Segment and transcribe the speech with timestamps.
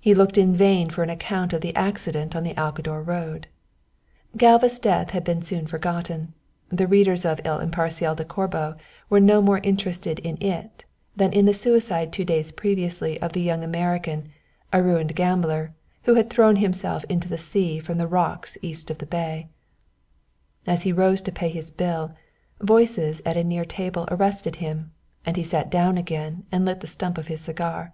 [0.00, 3.48] He looked in vain for an account of the accident on the Alcador road.
[4.34, 6.32] Galva's death had been soon forgotten,
[6.70, 8.76] the readers of El Imparcial de Corbo
[9.10, 13.42] were no more interested in it than in the suicide two days previously of the
[13.42, 14.30] young American,
[14.72, 15.74] a ruined gambler,
[16.04, 19.48] who had thrown himself into the sea from the rocks east of the bay.
[20.66, 22.14] As he rose to pay his bill,
[22.62, 24.92] voices at a near table arrested him,
[25.26, 27.92] and he sat down again and lit the stump of his cigar.